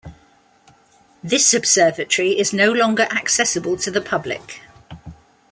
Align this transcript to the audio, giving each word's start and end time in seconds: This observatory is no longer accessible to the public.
This 1.23 1.53
observatory 1.53 2.31
is 2.31 2.53
no 2.53 2.71
longer 2.71 3.03
accessible 3.11 3.77
to 3.77 3.91
the 3.91 4.01
public. 4.01 4.61